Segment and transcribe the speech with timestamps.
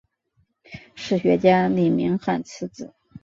[0.95, 2.91] 史学家李铭汉次子。